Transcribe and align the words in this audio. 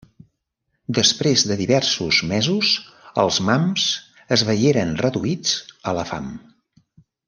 Després 0.97 1.43
de 1.49 1.57
diversos 1.59 2.23
mesos, 2.33 2.71
els 3.27 3.39
mams 3.51 3.87
es 4.39 4.49
veieren 4.51 4.99
reduïts 5.07 5.57
a 5.93 5.99
la 6.01 6.13
fam. 6.15 6.37